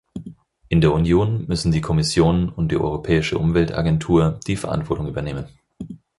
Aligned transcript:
In 0.69 0.81
der 0.81 0.93
Union 0.93 1.45
müssen 1.45 1.71
die 1.71 1.79
Kommission 1.79 2.49
und 2.49 2.71
die 2.71 2.77
Europäische 2.77 3.37
Umweltagentur 3.37 4.39
die 4.47 4.55
Verantwortung 4.55 5.07
übernehmen. 5.07 5.45